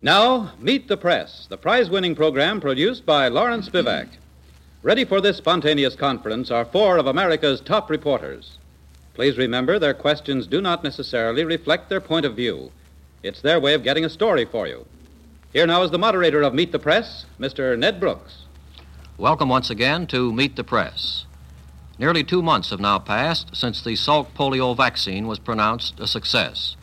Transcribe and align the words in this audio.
Now, 0.00 0.52
Meet 0.60 0.86
the 0.86 0.96
Press, 0.96 1.48
the 1.50 1.56
prize 1.56 1.90
winning 1.90 2.14
program 2.14 2.60
produced 2.60 3.04
by 3.04 3.26
Lawrence 3.26 3.68
Spivak. 3.68 4.06
Ready 4.80 5.04
for 5.04 5.20
this 5.20 5.38
spontaneous 5.38 5.96
conference 5.96 6.52
are 6.52 6.64
four 6.64 6.98
of 6.98 7.08
America's 7.08 7.60
top 7.60 7.90
reporters. 7.90 8.58
Please 9.14 9.36
remember 9.36 9.76
their 9.76 9.94
questions 9.94 10.46
do 10.46 10.60
not 10.60 10.84
necessarily 10.84 11.42
reflect 11.42 11.88
their 11.88 12.00
point 12.00 12.24
of 12.24 12.36
view. 12.36 12.70
It's 13.24 13.42
their 13.42 13.58
way 13.58 13.74
of 13.74 13.82
getting 13.82 14.04
a 14.04 14.08
story 14.08 14.44
for 14.44 14.68
you. 14.68 14.86
Here 15.52 15.66
now 15.66 15.82
is 15.82 15.90
the 15.90 15.98
moderator 15.98 16.42
of 16.42 16.54
Meet 16.54 16.70
the 16.70 16.78
Press, 16.78 17.26
Mr. 17.40 17.76
Ned 17.76 17.98
Brooks. 17.98 18.44
Welcome 19.16 19.48
once 19.48 19.68
again 19.68 20.06
to 20.06 20.32
Meet 20.32 20.54
the 20.54 20.62
Press. 20.62 21.26
Nearly 21.98 22.22
two 22.22 22.40
months 22.40 22.70
have 22.70 22.78
now 22.78 23.00
passed 23.00 23.56
since 23.56 23.82
the 23.82 23.96
Salk 23.96 24.28
polio 24.36 24.76
vaccine 24.76 25.26
was 25.26 25.40
pronounced 25.40 25.98
a 25.98 26.06
success. 26.06 26.76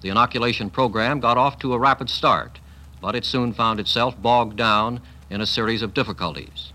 The 0.00 0.08
inoculation 0.08 0.70
program 0.70 1.20
got 1.20 1.36
off 1.36 1.58
to 1.60 1.72
a 1.74 1.78
rapid 1.78 2.08
start, 2.08 2.60
but 3.00 3.14
it 3.14 3.24
soon 3.24 3.52
found 3.52 3.80
itself 3.80 4.20
bogged 4.20 4.56
down 4.56 5.00
in 5.30 5.40
a 5.40 5.46
series 5.46 5.82
of 5.82 5.94
difficulties. 5.94 6.72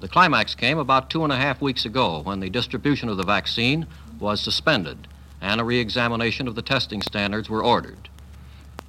The 0.00 0.08
climax 0.08 0.54
came 0.54 0.78
about 0.78 1.10
two 1.10 1.24
and 1.24 1.32
a 1.32 1.36
half 1.36 1.60
weeks 1.60 1.84
ago 1.84 2.20
when 2.22 2.40
the 2.40 2.50
distribution 2.50 3.08
of 3.08 3.16
the 3.16 3.22
vaccine 3.22 3.86
was 4.18 4.40
suspended 4.40 5.06
and 5.40 5.60
a 5.60 5.64
re-examination 5.64 6.46
of 6.48 6.54
the 6.54 6.62
testing 6.62 7.02
standards 7.02 7.48
were 7.48 7.64
ordered. 7.64 8.08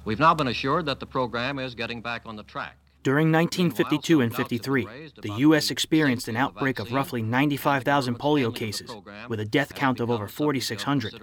We've 0.04 0.18
now 0.18 0.34
been 0.34 0.48
assured 0.48 0.86
that 0.86 1.00
the 1.00 1.06
program 1.06 1.58
is 1.58 1.74
getting 1.74 2.02
back 2.02 2.22
on 2.26 2.36
the 2.36 2.42
track. 2.42 2.76
During 3.02 3.32
1952 3.32 4.20
and 4.20 4.34
53, 4.34 4.86
the 5.22 5.32
U.S. 5.38 5.72
experienced 5.72 6.28
an 6.28 6.36
outbreak 6.36 6.78
of 6.78 6.92
roughly 6.92 7.20
95,000 7.20 8.16
polio 8.16 8.54
cases, 8.54 8.94
with 9.28 9.40
a 9.40 9.44
death 9.44 9.74
count 9.74 9.98
of 9.98 10.08
over 10.08 10.28
4,600. 10.28 11.14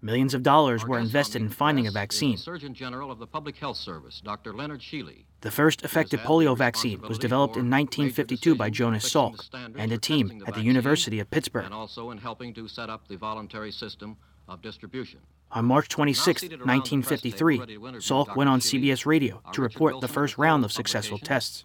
Millions 0.00 0.32
of 0.34 0.42
dollars 0.42 0.86
were 0.86 0.98
invested 0.98 1.42
in 1.42 1.50
finding 1.50 1.86
a 1.86 1.90
vaccine. 1.90 2.36
Surgeon 2.38 2.72
General 2.74 3.10
of 3.10 3.18
the 3.18 3.26
Public 3.26 3.56
Health 3.56 3.76
Service, 3.76 4.22
Dr. 4.24 4.54
Leonard 4.54 4.80
Scheele, 4.80 5.24
The 5.42 5.50
first 5.50 5.82
effective 5.82 6.20
polio 6.20 6.56
vaccine 6.56 7.00
was 7.02 7.18
developed 7.18 7.56
in 7.56 7.68
1952 7.70 8.54
by 8.54 8.70
Jonas 8.70 9.10
Salk 9.10 9.48
and 9.76 9.92
a 9.92 9.98
team 9.98 10.42
at 10.46 10.54
the 10.54 10.62
University 10.62 11.20
of 11.20 11.30
Pittsburgh. 11.30 11.64
and 11.64 11.74
also 11.74 12.10
in 12.10 12.18
helping 12.18 12.54
to 12.54 12.68
set 12.68 12.88
up 12.88 13.06
the 13.08 13.16
voluntary 13.16 13.72
system 13.72 14.16
of 14.48 14.62
distribution. 14.62 15.20
On 15.52 15.64
March 15.64 15.88
26, 15.88 16.42
1953, 16.42 17.58
Salk 17.98 18.36
went 18.36 18.50
on 18.50 18.60
CBS 18.60 19.06
Radio 19.06 19.40
to 19.52 19.62
report 19.62 20.00
the 20.00 20.08
first 20.08 20.36
round 20.36 20.64
of 20.64 20.72
successful 20.72 21.18
tests. 21.18 21.64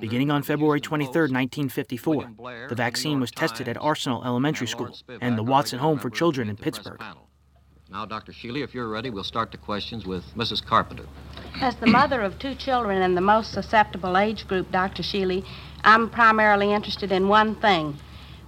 Beginning 0.00 0.30
on 0.30 0.42
February 0.42 0.80
23, 0.80 1.22
1954, 1.32 2.68
the 2.68 2.74
vaccine 2.74 3.20
was 3.20 3.30
tested 3.30 3.68
at 3.68 3.76
Arsenal 3.76 4.24
Elementary 4.24 4.68
School 4.68 4.96
and 5.20 5.36
the 5.36 5.42
Watson 5.42 5.78
Home 5.78 5.98
for 5.98 6.10
Children 6.10 6.48
in 6.48 6.54
Meet 6.54 6.58
the 6.58 6.70
Press 6.70 6.78
Pittsburgh. 6.78 7.16
Now, 7.90 8.04
Dr. 8.04 8.32
Scheele, 8.32 8.64
if 8.64 8.74
you're 8.74 8.88
ready, 8.88 9.10
we'll 9.10 9.22
start 9.22 9.52
the 9.52 9.58
questions 9.58 10.06
with 10.06 10.24
Mrs. 10.34 10.64
Carpenter. 10.64 11.06
As 11.60 11.76
the 11.76 11.86
mother 11.86 12.20
of 12.20 12.36
two 12.38 12.56
children 12.56 13.00
in 13.00 13.14
the 13.14 13.20
most 13.20 13.52
susceptible 13.52 14.18
age 14.18 14.46
group, 14.48 14.72
Dr. 14.72 15.04
Scheele, 15.04 15.44
I'm 15.84 16.10
primarily 16.10 16.72
interested 16.72 17.12
in 17.12 17.28
one 17.28 17.54
thing 17.54 17.96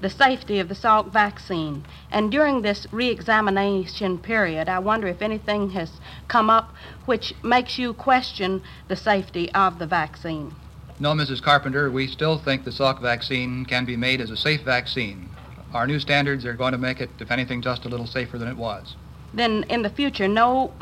the 0.01 0.11
safety 0.11 0.59
of 0.59 0.69
the 0.69 0.75
Salk 0.75 1.11
vaccine. 1.11 1.85
And 2.11 2.31
during 2.31 2.63
this 2.63 2.87
re 2.93 3.09
examination 3.09 4.19
period, 4.19 4.69
I 4.69 4.79
wonder 4.79 5.07
if 5.09 5.23
anything 5.23 5.71
has 5.71 6.01
come 6.29 6.51
up 6.51 6.75
which 7.05 7.35
makes 7.43 7.79
you 7.79 7.95
question 7.95 8.63
the 8.89 8.97
safety 8.97 9.51
of 9.53 9.79
the 9.79 9.87
vaccine. 9.87 10.55
No, 11.01 11.13
Mrs. 11.13 11.43
Carpenter, 11.43 11.91
we 11.91 12.07
still 12.07 12.39
think 12.39 12.65
the 12.65 12.71
Salk 12.71 13.01
vaccine 13.01 13.65
can 13.65 13.85
be 13.85 13.97
made 13.97 14.21
as 14.21 14.31
a 14.31 14.37
safe 14.37 14.63
vaccine. 14.63 15.29
Our 15.73 15.87
new 15.87 16.01
standards 16.01 16.45
are 16.45 16.55
going 16.55 16.73
to 16.73 16.79
make 16.79 17.01
it, 17.01 17.11
if 17.21 17.31
anything, 17.31 17.63
just 17.63 17.85
a 17.85 17.89
little 17.89 18.07
safer 18.07 18.39
than 18.39 18.49
it 18.49 18.57
was. 18.57 18.97
Then, 19.33 19.65
in 19.69 19.83
the 19.83 19.91
future, 19.91 20.27
no 20.27 20.73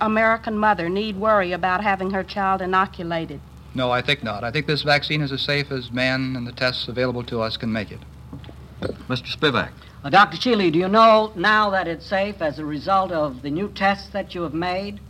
American 0.00 0.58
mother 0.58 0.88
need 0.88 1.16
worry 1.16 1.52
about 1.52 1.82
having 1.82 2.10
her 2.10 2.22
child 2.22 2.60
inoculated. 2.60 3.40
No, 3.74 3.90
I 3.90 4.02
think 4.02 4.22
not. 4.22 4.44
I 4.44 4.50
think 4.50 4.66
this 4.66 4.82
vaccine 4.82 5.22
is 5.22 5.32
as 5.32 5.40
safe 5.40 5.72
as 5.72 5.90
man 5.90 6.36
and 6.36 6.46
the 6.46 6.52
tests 6.52 6.86
available 6.86 7.24
to 7.24 7.40
us 7.40 7.56
can 7.56 7.72
make 7.72 7.90
it. 7.90 8.00
Mr. 8.80 9.26
Spivak. 9.36 9.70
Uh, 10.02 10.10
Dr. 10.10 10.36
Scheele, 10.36 10.70
do 10.72 10.78
you 10.78 10.88
know 10.88 11.32
now 11.34 11.70
that 11.70 11.88
it's 11.88 12.04
safe 12.04 12.42
as 12.42 12.58
a 12.58 12.64
result 12.64 13.10
of 13.10 13.42
the 13.42 13.50
new 13.50 13.68
tests 13.68 14.08
that 14.12 14.34
you 14.34 14.42
have 14.42 14.54
made? 14.54 15.00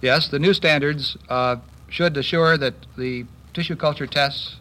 Yes, 0.00 0.28
the 0.28 0.38
new 0.38 0.54
standards 0.54 1.16
uh, 1.28 1.56
should 1.88 2.16
assure 2.16 2.56
that 2.56 2.74
the 2.96 3.26
tissue 3.52 3.76
culture 3.76 4.06
tests 4.06 4.56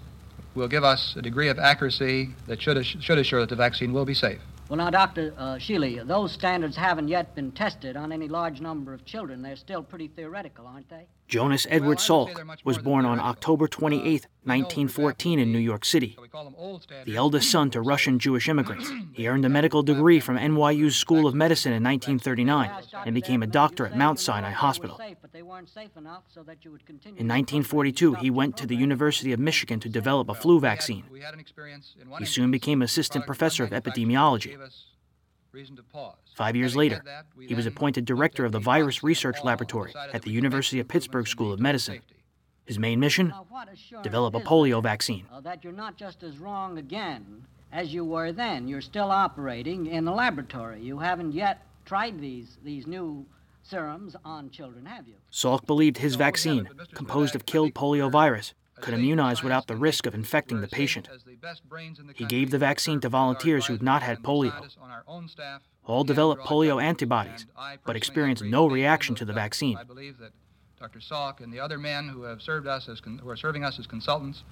will 0.55 0.67
give 0.67 0.83
us 0.83 1.15
a 1.15 1.21
degree 1.21 1.47
of 1.47 1.57
accuracy 1.59 2.29
that 2.47 2.61
should, 2.61 2.77
ass- 2.77 2.97
should 2.99 3.17
assure 3.17 3.39
that 3.39 3.49
the 3.49 3.55
vaccine 3.55 3.93
will 3.93 4.05
be 4.05 4.13
safe. 4.13 4.39
Well, 4.67 4.77
now, 4.77 4.89
Dr. 4.91 5.33
Uh, 5.37 5.55
Scheele, 5.55 6.05
those 6.05 6.31
standards 6.31 6.75
haven't 6.75 7.07
yet 7.07 7.33
been 7.33 7.51
tested 7.51 7.97
on 7.97 8.11
any 8.11 8.27
large 8.27 8.61
number 8.61 8.93
of 8.93 9.03
children. 9.03 9.41
They're 9.41 9.55
still 9.55 9.81
pretty 9.81 10.09
theoretical, 10.09 10.67
aren't 10.67 10.87
they? 10.89 11.07
Jonas 11.27 11.65
Edward 11.69 11.79
Well, 11.81 11.87
I 11.87 12.23
would 12.25 12.35
say 12.35 12.41
Salk 12.43 12.65
was 12.65 12.77
born 12.77 13.05
on. 13.05 13.19
October 13.19 13.65
Uh, 13.65 13.69
28, 13.69 14.03
we 14.03 14.03
know, 14.03 14.27
for 14.38 14.38
1914, 14.43 15.39
in 15.39 15.51
New 15.51 15.59
York 15.59 15.85
City. 15.85 16.13
So 16.15 16.21
we 16.21 16.27
call 16.27 16.45
them 16.45 16.55
old 16.57 16.83
standards. 16.83 17.05
The 17.05 17.17
eldest 17.17 17.51
son 17.51 17.69
to 17.71 17.81
Russian 17.81 18.19
Jewish 18.19 18.47
immigrants, 18.47 18.89
he 19.13 19.27
earned 19.27 19.45
a 19.45 19.49
medical 19.49 19.83
degree 19.83 20.19
from 20.19 20.37
NYU's 20.37 20.95
School 20.95 21.27
of 21.27 21.35
Medicine 21.35 21.73
in 21.73 21.83
1939 21.83 22.71
and 23.05 23.13
became 23.13 23.43
a 23.43 23.47
doctor 23.47 23.85
at 23.85 23.97
Mount 23.97 24.19
Sinai 24.19 24.51
Hospital. 24.51 24.97
Safe, 24.97 25.17
but 25.21 25.33
they 25.33 25.41
weren't 25.41 25.69
safe 25.69 25.95
enough 25.97 26.23
so 26.27 26.43
that 26.43 26.63
you 26.63 26.71
would 26.71 26.85
continue 26.85 27.19
In 27.19 27.27
1942, 27.27 28.15
he 28.15 28.29
went 28.29 28.55
to 28.57 28.65
the 28.65 28.75
University 28.75 29.33
of 29.33 29.39
Michigan 29.39 29.79
to 29.81 29.89
develop 29.89 30.29
a 30.29 30.33
flu 30.33 30.59
vaccine. 30.59 31.03
we 31.11 31.21
had 31.21 31.33
an 31.33 31.39
experience 31.39 31.95
in 32.01 32.09
one 32.09 32.21
He 32.21 32.25
soon 32.25 32.49
became 32.49 32.81
assistant 32.81 33.25
professor 33.25 33.63
of 33.63 33.71
epidemiology. 33.71 34.51
gave 34.51 34.61
us 34.61 34.85
reason 35.51 35.75
to 35.75 35.83
pause. 35.83 36.15
Five 36.35 36.55
years 36.55 36.75
later, 36.75 36.97
said 36.97 37.05
that, 37.05 37.25
we 37.35 37.47
he 37.47 37.55
was 37.55 37.65
appointed 37.65 38.05
director 38.05 38.45
of 38.45 38.51
the 38.51 38.59
Virus 38.59 39.03
Research 39.03 39.43
Laboratory 39.43 39.93
at 40.13 40.21
the 40.21 40.31
University 40.31 40.79
of 40.79 40.87
Pittsburgh 40.87 41.27
School 41.27 41.51
of 41.51 41.59
Medicine. 41.59 42.01
Safety. 42.69 42.73
His 42.73 42.79
main 42.79 42.99
mission? 42.99 43.27
Now, 43.29 43.45
what 43.49 43.71
assurance 43.71 44.03
Develop 44.03 44.35
a 44.35 44.39
polio 44.39 44.81
vaccine. 44.81 45.25
uh, 45.31 45.41
that 45.41 45.63
you're 45.63 45.73
not 45.73 45.97
just 45.97 46.23
as 46.23 46.37
wrong 46.37 46.77
again 46.77 47.43
as 47.71 47.93
you 47.93 48.03
were 48.05 48.31
then. 48.31 48.67
You're 48.67 48.81
still 48.81 49.11
operating 49.11 49.87
in 49.87 50.05
the 50.05 50.11
laboratory. 50.11 50.81
You 50.81 50.99
haven't 50.99 51.33
yet 51.33 51.65
tried 51.85 52.19
these, 52.19 52.57
these 52.63 52.87
new 52.87 53.25
serums 53.63 54.15
on 54.25 54.49
children, 54.49 54.85
have 54.85 55.07
you? 55.07 55.15
Salk 55.31 55.65
believed 55.65 55.97
his 55.97 56.15
vaccine, 56.15 56.65
haven't, 56.65 56.77
but 56.77 56.89
Mr. 56.89 56.95
composed 56.95 57.35
of 57.35 57.45
killed 57.45 57.73
polio 57.73 58.11
virus, 58.11 58.53
could 58.81 58.93
immunize 58.93 59.43
without 59.43 59.67
the 59.67 59.75
risk 59.75 60.05
of 60.05 60.15
infecting 60.15 60.61
the 60.61 60.67
patient. 60.67 61.09
as 61.13 61.23
the 61.23 61.35
best 61.35 61.67
brains 61.67 61.99
in 61.99 62.07
the 62.07 62.13
He 62.13 62.23
gave 62.25 62.49
the 62.49 62.57
vaccine 62.57 63.01
to 63.01 63.09
volunteers 63.09 63.65
who'd 63.65 63.83
not 63.83 64.01
had 64.01 64.23
polio. 64.23 64.43
and 64.45 64.51
scientists 64.53 64.77
on 64.81 64.89
our 64.89 65.03
own 65.05 65.27
staff 65.27 65.61
All 65.85 66.03
developed 66.05 66.43
polio 66.45 66.81
antibodies, 66.81 67.45
but 67.85 67.95
experienced 67.97 68.41
no 68.43 68.67
great 68.67 68.69
faith 68.69 68.71
in 68.71 68.83
reaction 68.83 69.15
to 69.15 69.25
the 69.25 69.33
judgments. 69.33 69.43
vaccine. 69.59 69.77
I 70.81 70.87
believe 70.87 70.93
that 70.93 70.99
Dr. 70.99 70.99
Salk 70.99 71.43
and 71.43 71.51
the 71.53 71.59
other 71.59 71.77
men 71.77 72.09
who 72.09 72.23
have 72.23 72.41
served 72.41 72.67
us 72.67 72.87
as 72.89 73.01
con- 73.01 73.19
who 73.19 73.29
are 73.29 73.37
serving 73.37 73.63
us 73.63 73.79
as 73.79 73.87
consultants 73.87 74.43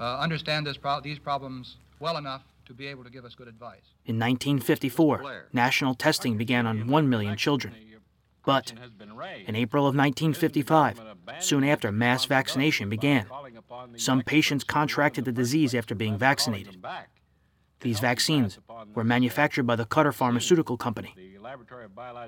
uh, 0.00 0.18
understand 0.18 0.66
this 0.66 0.76
pro- 0.76 1.00
these 1.00 1.18
problems 1.18 1.76
well 2.00 2.16
enough 2.16 2.42
to 2.66 2.74
be 2.74 2.86
able 2.86 3.04
to 3.04 3.10
give 3.10 3.24
us 3.24 3.34
good 3.34 3.48
advice. 3.48 3.82
In 4.04 4.16
1954, 4.18 5.48
national 5.52 5.94
testing 5.94 6.36
began 6.36 6.66
on 6.66 6.86
1 6.86 7.08
million 7.08 7.36
children. 7.36 7.74
But 8.44 8.72
in 9.46 9.56
April 9.56 9.86
of 9.86 9.94
1955, 9.94 11.00
soon 11.40 11.64
after 11.64 11.92
mass 11.92 12.24
vaccination 12.24 12.88
began, 12.88 13.26
some 13.96 14.22
patients 14.22 14.64
contracted 14.64 15.24
the 15.24 15.32
disease 15.32 15.74
after 15.74 15.94
being 15.94 16.16
vaccinated. 16.16 16.82
These 17.80 18.00
vaccines 18.00 18.58
were 18.94 19.04
manufactured 19.04 19.64
by 19.64 19.76
the 19.76 19.84
Cutter 19.84 20.12
Pharmaceutical 20.12 20.76
Company. 20.76 21.14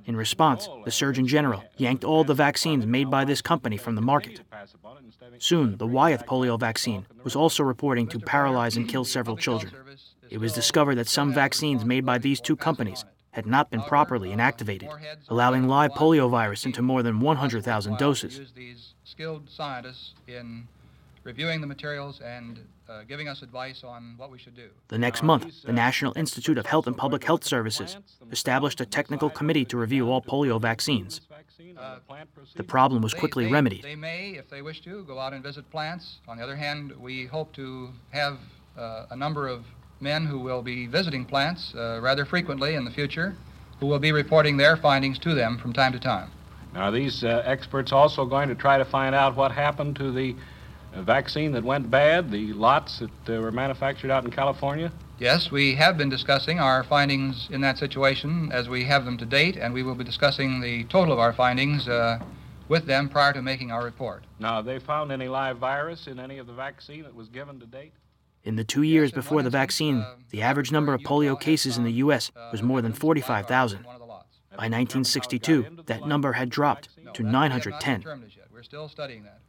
In 0.06 0.16
response, 0.16 0.69
the 0.84 0.91
Surgeon 0.91 1.26
General 1.26 1.64
yanked 1.76 2.04
all 2.04 2.25
the 2.25 2.34
vaccines 2.34 2.86
made 2.86 3.10
by 3.10 3.25
this 3.25 3.42
company 3.42 3.76
from 3.76 3.94
the 3.94 4.00
market. 4.00 4.41
Soon, 5.38 5.76
the 5.76 5.86
Wyeth 5.86 6.25
polio 6.26 6.58
vaccine 6.58 7.06
was 7.22 7.36
also 7.36 7.62
reporting 7.62 8.06
to 8.09 8.19
paralyze 8.19 8.76
and 8.76 8.88
kill 8.88 9.04
several 9.04 9.36
children. 9.36 9.72
It 10.30 10.38
was 10.38 10.53
discovered 10.53 10.94
that 10.97 11.09
some 11.09 11.32
vaccines 11.34 11.84
made 11.84 12.06
by 12.06 12.19
these 12.19 12.41
two 12.41 12.56
companies 12.56 13.04
had 13.32 13.47
not 13.47 13.70
been 13.70 13.82
properly 13.82 14.30
inactivated, 14.30 14.86
more 14.86 14.98
heads 14.98 15.28
are 15.28 15.32
allowing 15.32 15.69
live 15.69 15.92
to 15.92 15.98
polio 15.98 16.28
virus 16.28 16.66
into 16.66 16.82
more 16.82 17.03
than 17.03 17.20
100,000 17.20 17.69
us 17.70 17.86
worthwhile 17.92 17.98
to 17.98 18.04
doses. 18.04 18.53
Use 21.24 21.36
these 21.36 21.44
skilled 21.44 21.60
scientists 21.60 21.60
in 21.60 21.60
reviewing 21.60 21.60
the 21.60 21.66
materials 21.66 22.20
and 22.20 22.58
uh, 22.88 23.02
giving 23.08 23.28
us 23.28 23.42
advice 23.42 23.84
on 23.84 24.14
what 24.16 24.30
we 24.30 24.38
should 24.38 24.56
do. 24.56 24.68
The 24.88 24.98
next 24.98 25.22
month, 25.22 25.62
the 25.62 25.72
National 25.72 26.12
Institute 26.16 26.58
of 26.58 26.66
Health 26.66 26.86
and 26.86 26.96
Public 26.96 27.24
Health 27.24 27.44
Services 27.44 27.96
established 28.30 28.80
a 28.80 28.86
technical 28.86 29.30
committee 29.30 29.64
to 29.66 29.76
review 29.76 30.10
all 30.10 30.22
polio 30.22 30.60
vaccines. 30.60 31.20
The 32.56 32.64
problem 32.64 33.02
was 33.02 33.14
quickly 33.14 33.44
they- 33.46 33.52
remedied. 33.52 33.82
They 33.82 33.96
may, 33.96 34.36
if 34.38 34.48
they 34.48 34.62
wish 34.62 34.80
to, 34.82 35.04
go 35.04 35.18
out 35.18 35.32
and 35.32 35.42
visit 35.42 35.70
plants. 35.70 36.20
On 36.28 36.36
the 36.36 36.42
other 36.42 36.56
hand, 36.56 36.92
we 36.98 37.26
hope 37.26 37.52
to 37.54 37.90
have 38.10 38.38
uh, 38.76 39.06
a 39.10 39.16
number 39.16 39.48
of 39.48 39.64
men 40.00 40.26
who 40.26 40.38
will 40.38 40.62
be 40.62 40.86
visiting 40.86 41.24
plants 41.26 41.74
uh, 41.74 42.00
rather 42.02 42.24
frequently 42.24 42.74
in 42.74 42.84
the 42.84 42.90
future, 42.90 43.34
who 43.78 43.86
will 43.86 43.98
be 43.98 44.12
reporting 44.12 44.56
their 44.56 44.76
findings 44.76 45.18
to 45.18 45.34
them 45.34 45.58
from 45.58 45.72
time 45.72 45.92
to 45.92 45.98
time. 45.98 46.30
Now, 46.72 46.84
are 46.84 46.92
these 46.92 47.24
uh, 47.24 47.42
experts 47.44 47.92
also 47.92 48.24
going 48.24 48.48
to 48.48 48.54
try 48.54 48.78
to 48.78 48.84
find 48.84 49.14
out 49.14 49.36
what 49.36 49.52
happened 49.52 49.96
to 49.96 50.10
the 50.12 50.34
uh, 50.95 51.03
vaccine 51.03 51.53
that 51.53 51.65
went 51.65 51.91
bad, 51.91 52.31
the 52.31 52.53
lots 52.53 53.01
that 53.01 53.37
uh, 53.37 53.41
were 53.41 53.53
manufactured 53.53 54.10
out 54.10 54.25
in 54.25 54.31
California? 54.31 54.92
Yes, 55.19 55.51
we 55.51 55.75
have 55.75 55.98
been 55.98 56.09
discussing 56.09 56.59
our 56.59 56.83
findings 56.83 57.48
in 57.51 57.60
that 57.60 57.78
situation 57.78 58.51
as 58.53 58.69
we 58.69 58.84
have 58.84 59.04
them 59.04 59.19
to 59.19 59.27
date, 59.27 59.57
and 59.57 59.75
we 59.75 59.83
will 59.83 59.95
be 59.95 60.04
discussing 60.04 60.60
the 60.60 60.84
total 60.84 61.13
of 61.13 61.19
our 61.19 61.33
findings 61.33 61.87
uh, 61.89 62.19
with 62.69 62.87
them 62.87 63.09
prior 63.09 63.33
to 63.33 63.42
making 63.42 63.71
our 63.71 63.84
report. 63.84 64.25
Now, 64.39 64.57
have 64.57 64.65
they 64.65 64.78
found 64.78 65.13
any 65.13 65.28
live 65.28 65.59
virus 65.59 66.07
in 66.07 66.19
any 66.19 66.39
of 66.39 66.47
the 66.47 66.53
vaccine 66.53 67.03
that 67.03 67.15
was 67.15 67.28
given 67.28 67.60
to 67.60 67.66
date? 67.66 67.92
In 68.45 68.57
the 68.57 68.65
two 68.65 68.83
years 68.83 69.13
before 69.13 69.42
the 69.42 69.51
vaccine, 69.51 70.04
the 70.31 70.41
average 70.41 70.72
number 70.72 70.95
of 70.95 71.03
polio 71.03 71.39
cases 71.39 71.77
in 71.77 71.84
the 71.84 71.92
U.S. 72.04 72.31
was 72.51 72.63
more 72.63 72.81
than 72.81 72.95
45,000. 72.95 73.84
By 73.84 74.66
1962, 74.66 75.83
that 75.87 76.07
number 76.07 76.33
had 76.33 76.48
dropped 76.48 76.89
to 77.15 77.22
910. 77.22 78.04
We're 78.53 78.63
still 78.63 78.89
studying 78.89 79.25
that. 79.25 79.41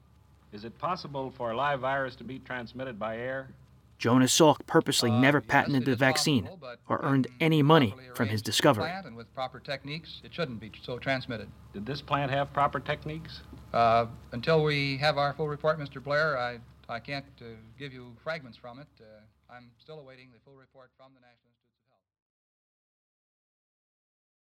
Is 0.52 0.66
it 0.66 0.78
possible 0.78 1.32
for 1.32 1.52
a 1.52 1.56
live 1.56 1.80
virus 1.80 2.16
to 2.18 2.24
be 2.24 2.40
transmitted 2.40 3.00
by 3.00 3.18
air? 3.18 3.50
Jonas 3.98 4.38
Salk 4.38 4.66
purposely 4.66 5.12
Uh, 5.12 5.20
never 5.20 5.40
patented 5.42 5.84
it 5.84 5.86
the 5.86 5.96
vaccine 5.96 6.46
possible, 6.46 6.76
or 6.90 7.00
earned 7.04 7.28
any 7.40 7.62
money 7.62 7.94
from 8.16 8.28
his 8.30 8.42
discovery. 8.42 8.86
plant 8.86 9.06
And 9.06 9.16
with 9.16 9.34
proper 9.36 9.60
techniques, 9.60 10.22
it 10.24 10.34
shouldn't 10.34 10.60
be 10.60 10.72
so 10.82 10.98
transmitted. 10.98 11.50
Did 11.72 11.86
this 11.86 12.02
plant 12.02 12.32
have 12.32 12.52
proper 12.52 12.80
techniques? 12.80 13.42
Uh, 13.72 14.08
until 14.32 14.64
we 14.64 14.98
have 14.98 15.18
our 15.18 15.34
full 15.34 15.48
report, 15.48 15.80
Mr. 15.80 16.04
Blair, 16.04 16.38
I, 16.38 16.60
I 16.90 17.00
can't 17.00 17.26
uh, 17.42 17.46
give 17.78 17.94
you 17.94 18.16
fragments 18.24 18.58
from 18.58 18.80
it. 18.80 18.88
Uh, 19.00 19.04
I'm 19.54 19.70
still 19.80 20.00
awaiting 20.00 20.32
the 20.34 20.40
full 20.44 20.56
report 20.56 20.90
from 20.98 21.14
the 21.14 21.20
National 21.20 21.52
Institute. 21.52 21.61